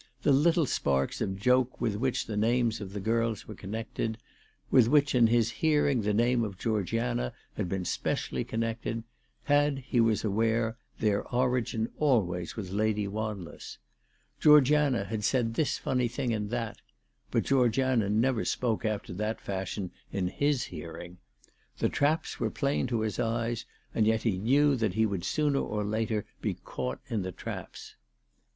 The 0.23 0.31
little 0.31 0.65
sparks 0.65 1.21
of 1.21 1.35
joke 1.37 1.79
with 1.79 1.93
which 1.95 2.25
the 2.25 2.35
names 2.35 2.81
of 2.81 2.91
the 2.91 2.99
girls 2.99 3.47
were 3.47 3.53
connected, 3.53 4.17
with 4.71 4.87
which 4.87 5.13
in 5.13 5.27
his 5.27 5.51
hearing 5.51 6.01
the 6.01 6.11
name 6.11 6.43
of 6.43 6.57
Georgiana 6.57 7.33
had 7.55 7.69
been 7.69 7.85
specially 7.85 8.43
connected, 8.43 9.03
had, 9.43 9.77
he 9.77 10.01
was 10.01 10.23
aware, 10.23 10.75
their 10.97 11.23
origin 11.27 11.87
always 11.99 12.55
with 12.55 12.71
Lady 12.71 13.07
"Wanless. 13.07 13.77
Georgiana 14.39 15.03
had 15.03 15.23
said 15.23 15.53
this 15.53 15.77
funny 15.77 16.07
thing 16.07 16.33
and 16.33 16.49
that, 16.49 16.77
but 17.29 17.43
Georgiana 17.43 18.09
never 18.09 18.43
spoke 18.43 18.83
after 18.83 19.13
that 19.13 19.39
fashion 19.39 19.91
in 20.11 20.29
his 20.29 20.63
hearing. 20.63 21.19
The 21.77 21.89
traps 21.89 22.39
were 22.39 22.49
plain 22.49 22.87
to 22.87 23.01
his 23.01 23.19
eyes, 23.19 23.67
and 23.93 24.07
yet 24.07 24.23
he 24.23 24.39
knew 24.39 24.75
that 24.77 24.95
he 24.95 25.05
would 25.05 25.23
sooner 25.25 25.59
or 25.59 25.83
later 25.83 26.25
be 26.41 26.55
caught 26.55 26.99
in 27.07 27.21
the 27.21 27.31
traps. 27.31 27.97